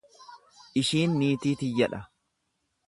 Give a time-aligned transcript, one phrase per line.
[0.81, 2.01] Ishiin niitii tiyya dha.